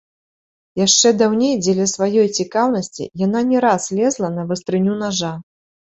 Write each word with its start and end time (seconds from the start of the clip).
Яшчэ 0.79 1.11
даўней 1.19 1.51
дзеля 1.65 1.85
сваёй 1.93 2.27
цікаўнасці 2.43 3.07
яна 3.25 3.39
не 3.53 3.57
раз 3.67 3.83
лезла 3.99 4.35
на 4.39 4.49
вастрыню 4.53 4.93
нажа. 5.07 5.33